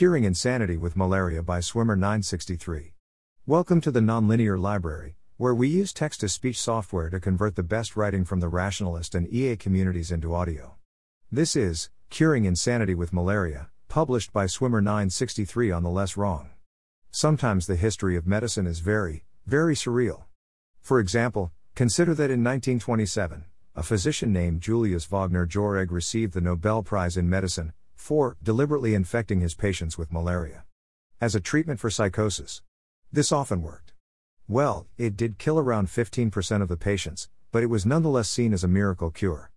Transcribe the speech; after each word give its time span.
Curing 0.00 0.24
Insanity 0.24 0.78
with 0.78 0.96
Malaria 0.96 1.42
by 1.42 1.60
Swimmer 1.60 1.94
963. 1.94 2.94
Welcome 3.44 3.82
to 3.82 3.90
the 3.90 4.00
Nonlinear 4.00 4.58
Library, 4.58 5.16
where 5.36 5.54
we 5.54 5.68
use 5.68 5.92
text 5.92 6.20
to 6.20 6.28
speech 6.30 6.58
software 6.58 7.10
to 7.10 7.20
convert 7.20 7.54
the 7.54 7.62
best 7.62 7.96
writing 7.98 8.24
from 8.24 8.40
the 8.40 8.48
rationalist 8.48 9.14
and 9.14 9.30
EA 9.30 9.56
communities 9.56 10.10
into 10.10 10.34
audio. 10.34 10.76
This 11.30 11.54
is 11.54 11.90
Curing 12.08 12.46
Insanity 12.46 12.94
with 12.94 13.12
Malaria, 13.12 13.68
published 13.88 14.32
by 14.32 14.46
Swimmer 14.46 14.80
963 14.80 15.70
on 15.70 15.82
the 15.82 15.90
Less 15.90 16.16
Wrong. 16.16 16.48
Sometimes 17.10 17.66
the 17.66 17.76
history 17.76 18.16
of 18.16 18.26
medicine 18.26 18.66
is 18.66 18.78
very, 18.78 19.26
very 19.44 19.74
surreal. 19.74 20.22
For 20.80 20.98
example, 20.98 21.52
consider 21.74 22.14
that 22.14 22.30
in 22.30 22.42
1927, 22.42 23.44
a 23.76 23.82
physician 23.82 24.32
named 24.32 24.62
Julius 24.62 25.04
Wagner 25.04 25.46
Jauregg 25.46 25.90
received 25.90 26.32
the 26.32 26.40
Nobel 26.40 26.82
Prize 26.82 27.18
in 27.18 27.28
Medicine 27.28 27.74
for 28.00 28.36
deliberately 28.42 28.94
infecting 28.94 29.40
his 29.40 29.54
patients 29.54 29.98
with 29.98 30.10
malaria. 30.10 30.64
As 31.20 31.34
a 31.34 31.40
treatment 31.40 31.78
for 31.78 31.90
psychosis. 31.90 32.62
This 33.12 33.30
often 33.30 33.60
worked. 33.62 33.92
Well, 34.48 34.88
it 34.96 35.16
did 35.16 35.38
kill 35.38 35.58
around 35.58 35.88
15% 35.88 36.62
of 36.62 36.68
the 36.68 36.76
patients, 36.76 37.28
but 37.52 37.62
it 37.62 37.66
was 37.66 37.86
nonetheless 37.86 38.28
seen 38.28 38.52
as 38.52 38.64
a 38.64 38.68
miracle 38.68 39.10
cure. 39.10 39.52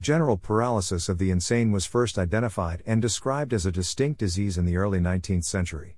General 0.00 0.36
paralysis 0.36 1.08
of 1.08 1.16
the 1.18 1.30
insane 1.30 1.72
was 1.72 1.86
first 1.86 2.18
identified 2.18 2.82
and 2.86 3.00
described 3.00 3.54
as 3.54 3.64
a 3.64 3.72
distinct 3.72 4.20
disease 4.20 4.58
in 4.58 4.66
the 4.66 4.76
early 4.76 5.00
19th 5.00 5.44
century. 5.44 5.96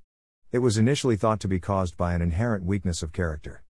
It 0.52 0.60
was 0.60 0.78
initially 0.78 1.16
thought 1.16 1.40
to 1.40 1.48
be 1.48 1.60
caused 1.60 1.96
by 1.96 2.14
an 2.14 2.22
inherent 2.22 2.64
weakness 2.64 3.02
of 3.02 3.12
character. 3.12 3.64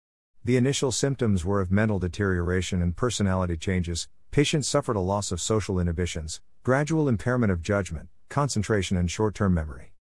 The 0.44 0.58
initial 0.58 0.92
symptoms 0.92 1.45
were 1.45 1.62
of 1.62 1.72
mental 1.72 2.00
deterioration 2.00 2.81
and 2.81 2.98
personality 2.98 3.55
changes, 3.55 4.09
patients 4.31 4.67
suffered 4.67 4.95
a 4.95 5.00
loss 5.00 5.31
of 5.31 5.39
social 5.39 5.80
inhibitions, 5.80 6.42
gradual 6.64 7.08
impairment 7.08 7.52
of 7.52 7.62
judgment, 7.62 8.09
concentration, 8.35 8.98
and 8.98 9.09
short 9.09 9.34
term 9.34 9.53
memory. 9.53 9.94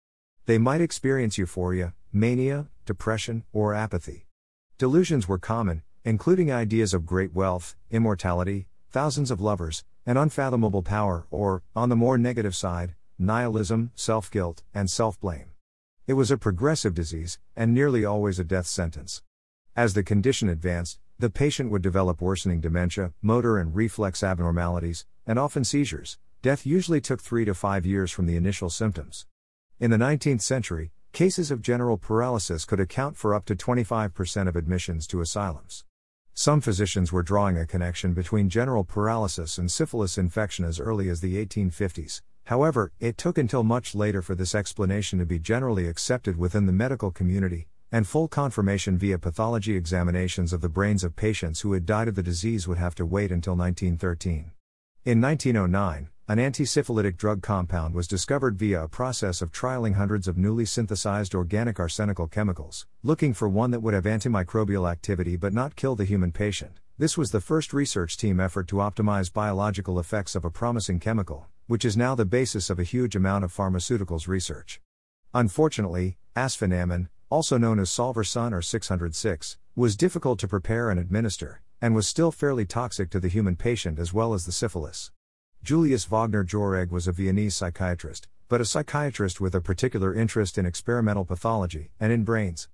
They 0.45 0.57
might 0.57 0.81
experience 0.81 1.37
euphoria, 1.37 1.93
mania, 2.11 2.67
depression, 2.85 3.45
or 3.53 3.73
apathy. 3.73 4.27
Delusions 4.77 5.25
were 5.25 5.37
common, 5.39 5.83
including 6.03 6.51
ideas 6.51 6.93
of 6.93 7.05
great 7.05 7.33
wealth, 7.33 7.77
immortality, 7.89 8.67
thousands 8.91 9.31
of 9.31 9.39
lovers, 9.39 9.85
and 10.05 10.17
unfathomable 10.17 10.83
power, 10.83 11.27
or, 11.31 11.63
on 11.77 11.87
the 11.87 11.95
more 11.95 12.17
negative 12.17 12.53
side, 12.53 12.95
nihilism, 13.17 13.91
self 13.95 14.29
guilt, 14.29 14.63
and 14.73 14.89
self 14.89 15.17
blame. 15.21 15.51
It 16.05 16.15
was 16.15 16.29
a 16.29 16.37
progressive 16.37 16.93
disease, 16.93 17.39
and 17.55 17.73
nearly 17.73 18.03
always 18.03 18.37
a 18.37 18.43
death 18.43 18.67
sentence. 18.67 19.21
As 19.77 19.93
the 19.93 20.03
condition 20.03 20.49
advanced, 20.49 20.99
the 21.17 21.29
patient 21.29 21.71
would 21.71 21.81
develop 21.81 22.21
worsening 22.21 22.59
dementia, 22.59 23.13
motor 23.21 23.57
and 23.57 23.73
reflex 23.73 24.23
abnormalities, 24.23 25.05
and 25.25 25.39
often 25.39 25.63
seizures, 25.63 26.17
Death 26.45 26.63
usually 26.63 27.01
took 27.01 27.23
three 27.23 27.43
to 27.43 27.55
five 27.55 27.87
years 27.87 28.11
from 28.11 28.27
the 28.27 28.35
initial 28.35 28.69
symptoms. 28.69 29.25
In 29.79 29.89
the 29.89 29.97
19th 29.97 30.43
century, 30.43 30.91
cases 31.11 31.49
of 31.49 31.63
general 31.63 31.97
paralysis 31.97 32.65
could 32.65 32.79
account 32.79 33.17
for 33.17 33.33
up 33.33 33.45
to 33.45 33.55
25% 33.55 34.47
of 34.47 34.55
admissions 34.55 35.07
to 35.07 35.21
asylums. 35.21 35.85
Some 36.35 36.61
physicians 36.61 37.11
were 37.11 37.23
drawing 37.23 37.57
a 37.57 37.65
connection 37.65 38.13
between 38.13 38.49
general 38.49 38.83
paralysis 38.83 39.57
and 39.57 39.71
syphilis 39.71 40.19
infection 40.19 40.65
as 40.65 40.79
early 40.79 41.09
as 41.09 41.19
the 41.19 41.43
1850s. 41.43 42.21
However, 42.43 42.91
it 42.99 43.17
took 43.17 43.39
until 43.39 43.63
much 43.63 43.95
later 43.95 44.21
for 44.21 44.35
this 44.35 44.53
explanation 44.53 45.17
to 45.17 45.25
be 45.25 45.39
generally 45.39 45.87
accepted 45.87 46.37
within 46.37 46.67
the 46.67 46.71
medical 46.71 47.09
community, 47.09 47.69
and 47.91 48.05
full 48.05 48.27
confirmation 48.27 48.99
via 48.99 49.17
pathology 49.17 49.75
examinations 49.75 50.53
of 50.53 50.61
the 50.61 50.69
brains 50.69 51.03
of 51.03 51.15
patients 51.15 51.61
who 51.61 51.73
had 51.73 51.87
died 51.87 52.07
of 52.07 52.13
the 52.13 52.21
disease 52.21 52.67
would 52.67 52.77
have 52.77 52.93
to 52.93 53.03
wait 53.03 53.31
until 53.31 53.55
1913. 53.55 54.51
In 55.05 55.21
1909, 55.21 56.09
an 56.27 56.39
anti-syphilitic 56.39 57.17
drug 57.17 57.43
compound 57.43 57.93
was 57.93 58.07
discovered 58.07 58.57
via 58.57 58.83
a 58.83 58.87
process 58.87 59.43
of 59.43 59.51
trialing 59.51 59.93
hundreds 59.93 60.27
of 60.27 60.39
newly 60.39 60.65
synthesized 60.65 61.35
organic 61.35 61.79
arsenical 61.79 62.25
chemicals, 62.25 62.87
looking 63.03 63.31
for 63.31 63.47
one 63.47 63.69
that 63.69 63.81
would 63.81 63.93
have 63.93 64.05
antimicrobial 64.05 64.89
activity 64.91 65.35
but 65.35 65.53
not 65.53 65.75
kill 65.75 65.95
the 65.95 66.03
human 66.03 66.31
patient. 66.31 66.79
This 66.97 67.15
was 67.15 67.29
the 67.29 67.41
first 67.41 67.73
research 67.73 68.17
team 68.17 68.39
effort 68.39 68.67
to 68.69 68.77
optimize 68.77 69.31
biological 69.31 69.99
effects 69.99 70.33
of 70.33 70.43
a 70.43 70.49
promising 70.49 70.99
chemical, 70.99 71.45
which 71.67 71.85
is 71.85 71.95
now 71.95 72.15
the 72.15 72.25
basis 72.25 72.71
of 72.71 72.79
a 72.79 72.83
huge 72.83 73.15
amount 73.15 73.43
of 73.43 73.53
pharmaceuticals 73.53 74.27
research. 74.27 74.81
Unfortunately, 75.31 76.17
arsphenamine, 76.35 77.07
also 77.29 77.59
known 77.59 77.77
as 77.77 77.91
Salvarsan 77.91 78.51
or 78.51 78.63
606, 78.63 79.57
was 79.75 79.95
difficult 79.95 80.39
to 80.39 80.47
prepare 80.47 80.89
and 80.89 80.99
administer, 80.99 81.61
and 81.79 81.93
was 81.93 82.07
still 82.07 82.31
fairly 82.31 82.65
toxic 82.65 83.11
to 83.11 83.19
the 83.19 83.27
human 83.27 83.55
patient 83.55 83.99
as 83.99 84.11
well 84.11 84.33
as 84.33 84.47
the 84.47 84.51
syphilis. 84.51 85.11
Julius 85.65 86.05
Wagner 86.05 86.43
Jauregg 86.43 86.91
was 86.91 87.07
a 87.07 87.11
Viennese 87.11 87.55
psychiatrist, 87.55 88.27
but 88.49 88.61
a 88.61 88.65
psychiatrist 88.65 89.41
with 89.41 89.55
a 89.55 89.61
particular 89.61 90.13
interest 90.13 90.59
in 90.59 90.65
experimental 90.67 91.25
pathology 91.25 91.89
and 91.99 92.13
in 92.13 92.23
brains. 92.23 92.69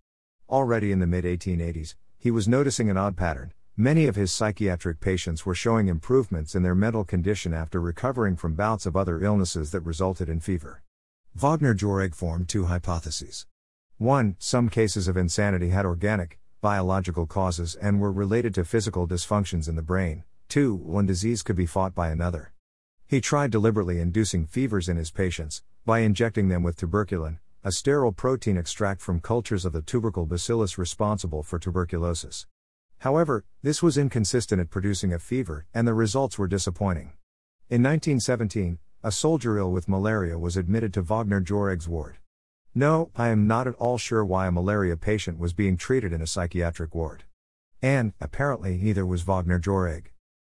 Already 0.49 0.91
in 0.91 0.99
the 0.99 1.07
mid 1.07 1.23
1880s, 1.23 1.95
he 2.17 2.29
was 2.29 2.49
noticing 2.49 2.89
an 2.89 2.97
odd 2.97 3.15
pattern. 3.15 3.53
Many 3.77 4.07
of 4.07 4.17
his 4.17 4.33
psychiatric 4.33 4.99
patients 4.99 5.45
were 5.45 5.55
showing 5.55 5.87
improvements 5.87 6.53
in 6.53 6.63
their 6.63 6.75
mental 6.75 7.05
condition 7.05 7.53
after 7.53 7.79
recovering 7.79 8.35
from 8.35 8.55
bouts 8.55 8.85
of 8.85 8.97
other 8.97 9.23
illnesses 9.23 9.71
that 9.71 9.79
resulted 9.85 10.27
in 10.27 10.41
fever. 10.41 10.83
Wagner 11.33 11.73
Jauregg 11.73 12.13
formed 12.13 12.49
two 12.49 12.65
hypotheses. 12.65 13.45
One, 13.99 14.35
some 14.37 14.67
cases 14.67 15.07
of 15.07 15.15
insanity 15.15 15.69
had 15.69 15.85
organic, 15.85 16.41
biological 16.59 17.25
causes 17.25 17.73
and 17.73 18.01
were 18.01 18.11
related 18.11 18.53
to 18.55 18.65
physical 18.65 19.07
dysfunctions 19.07 19.69
in 19.69 19.77
the 19.77 19.81
brain. 19.81 20.25
Two, 20.49 20.75
one 20.75 21.05
disease 21.05 21.41
could 21.41 21.55
be 21.55 21.65
fought 21.65 21.95
by 21.95 22.09
another. 22.09 22.51
He 23.11 23.19
tried 23.19 23.51
deliberately 23.51 23.99
inducing 23.99 24.45
fevers 24.45 24.87
in 24.87 24.95
his 24.95 25.11
patients 25.11 25.63
by 25.85 25.99
injecting 25.99 26.47
them 26.47 26.63
with 26.63 26.77
tuberculin, 26.77 27.39
a 27.61 27.73
sterile 27.73 28.13
protein 28.13 28.55
extract 28.55 29.01
from 29.01 29.19
cultures 29.19 29.65
of 29.65 29.73
the 29.73 29.81
tubercle 29.81 30.25
bacillus 30.25 30.77
responsible 30.77 31.43
for 31.43 31.59
tuberculosis. 31.59 32.47
However, 32.99 33.43
this 33.63 33.83
was 33.83 33.97
inconsistent 33.97 34.61
at 34.61 34.69
producing 34.69 35.11
a 35.11 35.19
fever, 35.19 35.65
and 35.73 35.85
the 35.85 35.93
results 35.93 36.39
were 36.39 36.47
disappointing. 36.47 37.11
In 37.69 37.83
1917, 37.83 38.77
a 39.03 39.11
soldier 39.11 39.57
ill 39.57 39.73
with 39.73 39.89
malaria 39.89 40.39
was 40.39 40.55
admitted 40.55 40.93
to 40.93 41.01
Wagner 41.01 41.41
Jauregg's 41.41 41.89
ward. 41.89 42.15
No, 42.73 43.11
I 43.13 43.27
am 43.27 43.45
not 43.45 43.67
at 43.67 43.75
all 43.75 43.97
sure 43.97 44.23
why 44.23 44.47
a 44.47 44.53
malaria 44.53 44.95
patient 44.95 45.37
was 45.37 45.51
being 45.51 45.75
treated 45.75 46.13
in 46.13 46.21
a 46.21 46.27
psychiatric 46.27 46.95
ward. 46.95 47.25
And, 47.81 48.13
apparently, 48.21 48.77
neither 48.77 49.05
was 49.05 49.23
Wagner 49.23 49.59
Jauregg. 49.59 50.11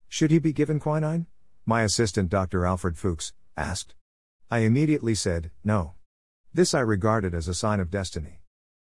Should 0.09 0.31
he 0.31 0.39
be 0.39 0.55
given 0.55 0.81
quinine? 0.81 1.27
My 1.69 1.83
assistant, 1.83 2.29
Dr. 2.29 2.65
Alfred 2.65 2.97
Fuchs, 2.97 3.33
asked. 3.57 3.97
I 4.49 4.61
immediately 4.61 5.17
said, 5.17 5.51
no. 5.65 5.95
This 6.55 6.75
I 6.75 6.79
regarded 6.79 7.35
as 7.35 7.49
a 7.49 7.55
sign 7.55 7.81
of 7.81 7.91
destiny. 7.91 8.39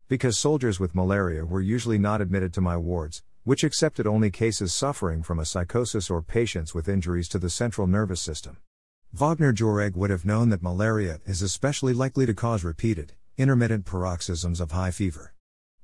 Because 0.09 0.39
soldiers 0.39 0.81
with 0.81 0.95
malaria 0.95 1.45
were 1.45 1.61
usually 1.61 1.99
not 1.99 2.23
admitted 2.23 2.55
to 2.55 2.63
my 2.63 2.79
wards, 2.79 3.23
which 3.45 3.65
accepted 3.65 4.07
only 4.07 4.31
cases 4.31 4.73
suffering 4.73 5.23
from 5.23 5.39
a 5.39 5.45
psychosis 5.45 6.09
or 6.09 6.23
patients 6.23 6.75
with 6.75 6.89
injuries 6.89 7.29
to 7.29 7.39
the 7.39 7.51
central 7.51 7.87
nervous 7.87 8.23
system. 8.23 8.57
Wagner 9.13 9.53
Jauregg 9.53 9.95
would 9.95 10.09
have 10.09 10.25
known 10.25 10.49
that 10.49 10.63
malaria 10.63 11.21
is 11.27 11.43
especially 11.43 11.93
likely 11.93 12.25
to 12.25 12.33
cause 12.33 12.65
repeated, 12.65 13.13
intermittent 13.37 13.85
paroxysms 13.85 14.59
of 14.59 14.71
high 14.71 14.91
fever. 14.91 15.35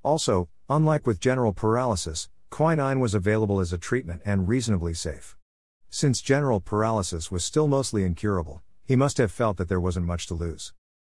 Also, 0.03 0.49
unlike 0.71 1.07
with 1.07 1.21
general 1.21 1.53
paralysis, 1.53 2.31
quinine 2.49 3.01
was 3.01 3.13
available 3.13 3.61
as 3.61 3.75
a 3.75 3.79
treatment 3.79 4.23
and 4.25 4.49
reasonably 4.49 4.95
safe. 4.95 5.36
Since 5.99 6.21
general 6.21 6.61
paralysis 6.61 7.31
was 7.31 7.43
still 7.43 7.69
mostly 7.69 8.05
incurable, 8.05 8.63
he 8.85 8.97
must 8.97 9.17
have 9.17 9.33
felt 9.33 9.57
that 9.57 9.71
there 9.71 9.81
wasn't 9.81 10.05
much 10.05 10.27
to 10.27 10.35
lose. 10.35 10.75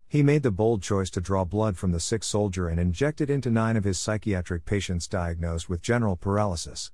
He 0.08 0.24
made 0.24 0.42
the 0.42 0.52
bold 0.52 0.82
choice 0.82 1.10
to 1.10 1.20
draw 1.20 1.44
blood 1.44 1.76
from 1.76 1.92
the 1.92 2.00
sick 2.00 2.24
soldier 2.24 2.70
and 2.70 2.80
inject 2.80 3.20
it 3.20 3.30
into 3.30 3.52
nine 3.52 3.76
of 3.76 3.84
his 3.84 4.00
psychiatric 4.00 4.64
patients 4.64 5.10
diagnosed 5.10 5.68
with 5.68 5.82
general 5.82 6.16
paralysis. 6.16 6.94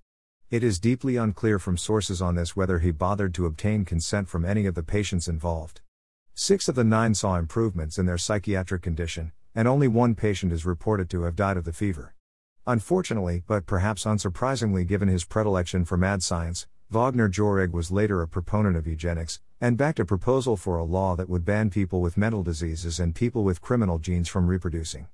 It 0.50 0.64
is 0.64 0.80
deeply 0.80 1.16
unclear 1.16 1.60
from 1.60 1.78
sources 1.78 2.24
on 2.24 2.34
this 2.34 2.56
whether 2.56 2.80
he 2.80 2.90
bothered 2.90 3.36
to 3.36 3.46
obtain 3.46 3.86
consent 3.86 4.30
from 4.30 4.46
any 4.46 4.66
of 4.66 4.74
the 4.74 4.82
patients 4.82 5.28
involved. 5.28 5.82
Six 6.34 6.68
of 6.68 6.74
the 6.74 6.84
nine 6.84 7.14
saw 7.14 7.38
improvements 7.38 8.00
in 8.00 8.08
their 8.08 8.18
psychiatric 8.18 8.82
condition, 8.82 9.32
and 9.54 9.68
only 9.68 9.88
one 9.88 10.16
patient 10.16 10.52
is 10.52 10.66
reported 10.66 11.08
to 11.12 11.22
have 11.22 11.36
died 11.36 11.56
of 11.56 11.66
the 11.66 11.72
fever. 11.72 12.16
Unfortunately, 12.66 13.44
but 13.46 13.68
perhaps 13.68 14.06
unsurprisingly 14.06 14.88
given 14.88 15.08
his 15.08 15.24
predilection 15.24 15.86
for 15.86 15.98
mad 15.98 16.24
science, 16.24 16.66
Wagner 16.92 17.28
Jauregg 17.28 17.72
was 17.72 17.90
later 17.90 18.22
a 18.22 18.28
proponent 18.28 18.78
of 18.78 18.86
eugenics, 18.86 19.40
and 19.60 19.76
backed 19.76 20.00
a 20.00 20.06
proposal 20.06 20.56
for 20.56 20.78
a 20.78 20.84
law 20.84 21.16
that 21.16 21.28
would 21.28 21.44
ban 21.44 21.72
people 21.72 22.00
with 22.00 22.16
mental 22.16 22.44
diseases 22.44 23.00
and 23.00 23.16
people 23.16 23.44
with 23.44 23.60
criminal 23.60 23.98
genes 23.98 24.30
from 24.30 24.46
reproducing. 24.46 25.08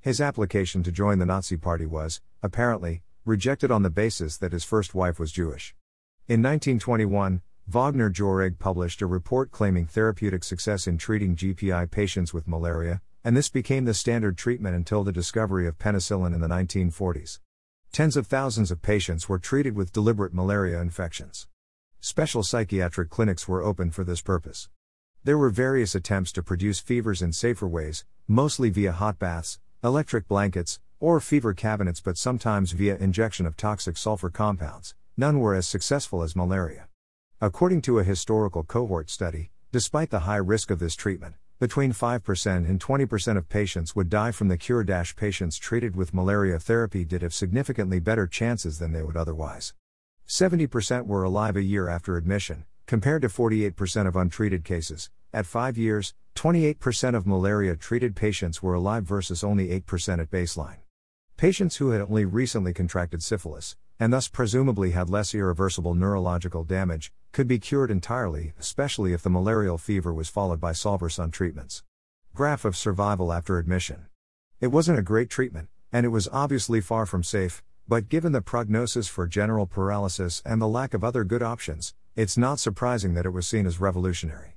His 0.00 0.20
application 0.20 0.82
to 0.82 0.90
join 0.90 1.20
the 1.20 1.26
Nazi 1.26 1.56
Party 1.56 1.86
was, 1.86 2.20
apparently, 2.42 3.02
rejected 3.24 3.70
on 3.70 3.84
the 3.84 3.88
basis 3.88 4.36
that 4.38 4.50
his 4.50 4.64
first 4.64 4.96
wife 4.96 5.20
was 5.20 5.30
Jewish. 5.30 5.76
In 6.26 6.42
1921, 6.42 7.40
Wagner 7.68 8.10
Jauregg 8.10 8.58
published 8.58 9.00
a 9.00 9.06
report 9.06 9.52
claiming 9.52 9.86
therapeutic 9.86 10.42
success 10.42 10.88
in 10.88 10.98
treating 10.98 11.36
GPI 11.36 11.88
patients 11.92 12.34
with 12.34 12.48
malaria, 12.48 13.00
and 13.22 13.36
this 13.36 13.48
became 13.48 13.84
the 13.84 13.94
standard 13.94 14.36
treatment 14.36 14.74
until 14.74 15.04
the 15.04 15.12
discovery 15.12 15.68
of 15.68 15.78
penicillin 15.78 16.34
in 16.34 16.40
the 16.40 16.48
1940s. 16.48 17.38
Tens 17.92 18.16
of 18.16 18.26
thousands 18.26 18.70
of 18.70 18.80
patients 18.80 19.28
were 19.28 19.38
treated 19.38 19.76
with 19.76 19.92
deliberate 19.92 20.32
malaria 20.32 20.80
infections. 20.80 21.46
Special 22.00 22.42
psychiatric 22.42 23.10
clinics 23.10 23.46
were 23.46 23.62
opened 23.62 23.94
for 23.94 24.02
this 24.02 24.22
purpose. 24.22 24.70
There 25.24 25.36
were 25.36 25.50
various 25.50 25.94
attempts 25.94 26.32
to 26.32 26.42
produce 26.42 26.80
fevers 26.80 27.20
in 27.20 27.34
safer 27.34 27.68
ways, 27.68 28.06
mostly 28.26 28.70
via 28.70 28.92
hot 28.92 29.18
baths, 29.18 29.60
electric 29.84 30.26
blankets, 30.26 30.80
or 31.00 31.20
fever 31.20 31.52
cabinets, 31.52 32.00
but 32.00 32.16
sometimes 32.16 32.72
via 32.72 32.96
injection 32.96 33.44
of 33.44 33.58
toxic 33.58 33.98
sulfur 33.98 34.30
compounds. 34.30 34.94
None 35.18 35.38
were 35.38 35.54
as 35.54 35.68
successful 35.68 36.22
as 36.22 36.34
malaria. 36.34 36.88
According 37.42 37.82
to 37.82 37.98
a 37.98 38.04
historical 38.04 38.62
cohort 38.62 39.10
study, 39.10 39.50
despite 39.70 40.08
the 40.08 40.20
high 40.20 40.36
risk 40.36 40.70
of 40.70 40.78
this 40.78 40.96
treatment, 40.96 41.34
between 41.62 41.92
5% 41.92 42.68
and 42.68 42.80
20% 42.80 43.36
of 43.36 43.48
patients 43.48 43.94
would 43.94 44.10
die 44.10 44.32
from 44.32 44.48
the 44.48 44.56
cure. 44.56 44.84
Patients 44.84 45.58
treated 45.58 45.94
with 45.94 46.12
malaria 46.12 46.58
therapy 46.58 47.04
did 47.04 47.22
have 47.22 47.32
significantly 47.32 48.00
better 48.00 48.26
chances 48.26 48.80
than 48.80 48.90
they 48.90 49.00
would 49.00 49.16
otherwise. 49.16 49.72
70% 50.26 51.06
were 51.06 51.22
alive 51.22 51.54
a 51.54 51.62
year 51.62 51.88
after 51.88 52.16
admission, 52.16 52.64
compared 52.86 53.22
to 53.22 53.28
48% 53.28 54.08
of 54.08 54.16
untreated 54.16 54.64
cases. 54.64 55.08
At 55.32 55.46
5 55.46 55.78
years, 55.78 56.14
28% 56.34 57.14
of 57.14 57.28
malaria 57.28 57.76
treated 57.76 58.16
patients 58.16 58.60
were 58.60 58.74
alive 58.74 59.04
versus 59.04 59.44
only 59.44 59.68
8% 59.68 60.20
at 60.20 60.32
baseline. 60.32 60.78
Patients 61.36 61.76
who 61.76 61.90
had 61.90 62.00
only 62.00 62.24
recently 62.24 62.72
contracted 62.72 63.22
syphilis, 63.22 63.76
and 63.98 64.12
thus 64.12 64.28
presumably 64.28 64.90
had 64.90 65.08
less 65.08 65.34
irreversible 65.34 65.94
neurological 65.94 66.64
damage, 66.64 67.12
could 67.32 67.48
be 67.48 67.58
cured 67.58 67.90
entirely, 67.90 68.52
especially 68.58 69.12
if 69.12 69.22
the 69.22 69.30
malarial 69.30 69.78
fever 69.78 70.12
was 70.12 70.28
followed 70.28 70.60
by 70.60 70.72
salvarsan 70.72 71.32
treatments. 71.32 71.82
Graph 72.34 72.64
of 72.64 72.76
survival 72.76 73.32
after 73.32 73.58
admission. 73.58 74.06
It 74.60 74.68
wasn't 74.68 74.98
a 74.98 75.02
great 75.02 75.30
treatment, 75.30 75.68
and 75.92 76.06
it 76.06 76.10
was 76.10 76.28
obviously 76.32 76.80
far 76.80 77.06
from 77.06 77.22
safe, 77.22 77.62
but 77.88 78.08
given 78.08 78.32
the 78.32 78.40
prognosis 78.40 79.08
for 79.08 79.26
general 79.26 79.66
paralysis 79.66 80.40
and 80.44 80.60
the 80.60 80.68
lack 80.68 80.94
of 80.94 81.04
other 81.04 81.24
good 81.24 81.42
options, 81.42 81.94
it's 82.14 82.38
not 82.38 82.58
surprising 82.58 83.14
that 83.14 83.26
it 83.26 83.30
was 83.30 83.46
seen 83.46 83.66
as 83.66 83.80
revolutionary. 83.80 84.56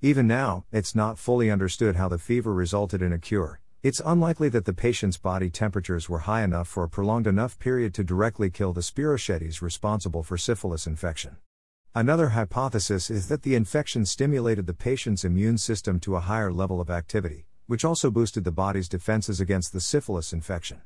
Even 0.00 0.26
now, 0.26 0.64
it's 0.70 0.94
not 0.94 1.18
fully 1.18 1.50
understood 1.50 1.96
how 1.96 2.08
the 2.08 2.18
fever 2.18 2.52
resulted 2.52 3.00
in 3.00 3.12
a 3.12 3.18
cure. 3.18 3.60
It's 3.84 4.00
unlikely 4.02 4.48
that 4.48 4.64
the 4.64 4.72
patient's 4.72 5.18
body 5.18 5.50
temperatures 5.50 6.08
were 6.08 6.20
high 6.20 6.42
enough 6.42 6.68
for 6.68 6.84
a 6.84 6.88
prolonged 6.88 7.26
enough 7.26 7.58
period 7.58 7.92
to 7.92 8.02
directly 8.02 8.48
kill 8.48 8.72
the 8.72 8.80
spirochetes 8.80 9.60
responsible 9.60 10.22
for 10.22 10.38
syphilis 10.38 10.86
infection. 10.86 11.36
Another 11.94 12.30
hypothesis 12.30 13.10
is 13.10 13.28
that 13.28 13.42
the 13.42 13.54
infection 13.54 14.06
stimulated 14.06 14.66
the 14.66 14.72
patient's 14.72 15.22
immune 15.22 15.58
system 15.58 16.00
to 16.00 16.16
a 16.16 16.20
higher 16.20 16.50
level 16.50 16.80
of 16.80 16.88
activity, 16.88 17.44
which 17.66 17.84
also 17.84 18.10
boosted 18.10 18.44
the 18.44 18.50
body's 18.50 18.88
defenses 18.88 19.38
against 19.38 19.74
the 19.74 19.82
syphilis 19.82 20.32
infection. 20.32 20.80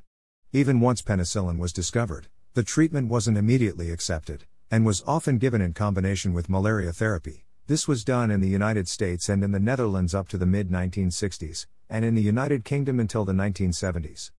Even 0.51 0.81
once 0.81 1.01
penicillin 1.01 1.57
was 1.57 1.71
discovered, 1.71 2.27
the 2.53 2.63
treatment 2.63 3.07
wasn't 3.07 3.37
immediately 3.37 3.91
accepted, 3.91 4.43
and 4.69 4.85
was 4.85 5.05
often 5.07 5.37
given 5.37 5.61
in 5.61 5.71
combination 5.71 6.33
with 6.33 6.49
malaria 6.49 6.91
therapy. 6.91 7.45
This 7.65 7.87
was 7.87 8.03
done 8.03 8.29
in 8.29 8.41
the 8.41 8.49
United 8.49 8.89
States 8.89 9.29
and 9.29 9.41
in 9.41 9.53
the 9.53 9.59
Netherlands 9.59 10.13
up 10.13 10.27
to 10.29 10.37
the 10.37 10.45
mid 10.45 10.69
1960s, 10.69 11.65
and 11.89 12.05
in 12.05 12.15
the 12.15 12.21
United 12.21 12.63
Kingdom 12.63 12.99
until 12.99 13.25
the 13.25 13.33
1970s. 13.33 14.31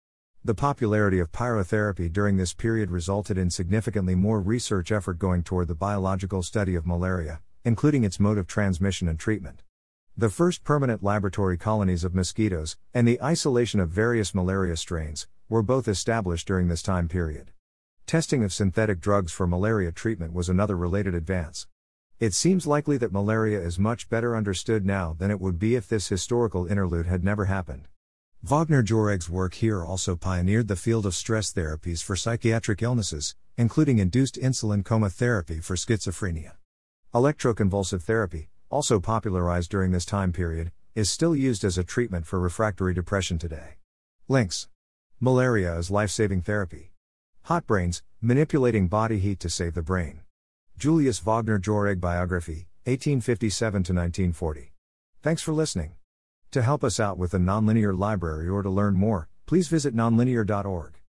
The 0.45 0.55
popularity 0.55 1.19
of 1.19 1.33
pyrotherapy 1.33 2.09
during 2.09 2.37
this 2.37 2.55
period 2.55 2.91
resulted 2.91 3.37
in 3.37 3.51
significantly 3.51 4.15
more 4.15 4.41
research 4.41 4.91
effort 4.91 5.19
going 5.19 5.43
toward 5.43 5.69
the 5.69 5.75
biological 5.75 6.43
study 6.43 6.75
of 6.75 6.87
malaria, 6.87 7.41
including 7.65 8.05
its 8.05 8.21
mode 8.21 8.39
of 8.39 8.47
transmission 8.47 9.09
and 9.09 9.19
treatment. 9.19 9.63
The 10.17 10.31
first 10.31 10.65
permanent 10.65 11.03
laboratory 11.03 11.59
colonies 11.59 12.05
of 12.05 12.15
mosquitoes, 12.15 12.77
and 12.95 13.07
the 13.07 13.21
isolation 13.23 13.81
of 13.81 13.91
various 13.91 14.35
malaria 14.35 14.77
strains, 14.77 15.27
were 15.49 15.63
both 15.63 15.89
established 15.89 16.47
during 16.47 16.69
this 16.69 16.83
time 16.83 17.09
period. 17.09 17.51
Testing 18.07 18.43
of 18.43 18.53
synthetic 18.53 19.01
drugs 19.01 19.33
for 19.33 19.47
malaria 19.47 19.93
treatment 19.93 20.33
was 20.33 20.49
another 20.49 20.77
related 20.77 21.15
advance. 21.15 21.67
It 22.21 22.35
seems 22.35 22.67
likely 22.67 22.99
that 22.99 23.15
malaria 23.15 23.59
is 23.59 23.79
much 23.79 24.11
better 24.11 24.37
understood 24.37 24.85
now 24.85 25.17
than 25.19 25.31
it 25.31 25.41
would 25.41 25.59
be 25.59 25.75
if 25.75 25.89
this 25.89 26.09
historical 26.09 26.67
interlude 26.67 27.07
had 27.07 27.25
never 27.25 27.47
happened. 27.47 27.89
Wagner 28.43 28.83
Jauregg's 28.83 29.31
work 29.31 29.55
here 29.55 29.83
also 29.83 30.17
pioneered 30.17 30.69
the 30.69 30.77
field 30.77 31.07
of 31.07 31.15
stress 31.15 31.51
therapies 31.51 32.03
for 32.03 32.17
psychiatric 32.17 32.83
illnesses, 32.83 33.37
including 33.57 33.99
induced 33.99 34.35
insulin 34.35 34.85
coma 34.85 35.09
therapy 35.09 35.61
for 35.61 35.77
schizophrenia. 35.77 36.57
Electroconvulsive 37.15 38.03
therapy, 38.03 38.51
also 38.69 39.01
popularized 39.01 39.71
during 39.71 39.91
this 39.91 40.05
time 40.05 40.31
period, 40.31 40.73
is 40.95 41.11
still 41.11 41.35
used 41.35 41.65
as 41.65 41.79
a 41.79 41.85
treatment 41.85 42.27
for 42.27 42.39
refractory 42.39 42.93
depression 42.93 43.39
today. 43.39 43.77
Links 44.29 44.69
Malaria 45.21 45.75
is 45.79 45.91
life 45.91 46.11
saving 46.11 46.43
therapy. 46.43 46.93
Hot 47.45 47.67
Brains 47.67 48.03
Manipulating 48.21 48.89
Body 48.89 49.19
Heat 49.19 49.41
to 49.41 49.49
Save 49.49 49.73
the 49.73 49.81
Brain. 49.81 50.21
Julius 50.81 51.19
Wagner 51.19 51.59
Jauregg 51.59 52.01
Biography, 52.01 52.67
1857 52.87 53.81
1940. 53.81 54.73
Thanks 55.21 55.43
for 55.43 55.53
listening. 55.53 55.93
To 56.53 56.63
help 56.63 56.83
us 56.83 56.99
out 56.99 57.19
with 57.19 57.33
the 57.33 57.39
Nonlinear 57.39 57.95
Library 57.99 58.49
or 58.49 58.63
to 58.63 58.71
learn 58.71 58.95
more, 58.95 59.29
please 59.45 59.69
visit 59.69 59.95
nonlinear.org. 59.95 61.00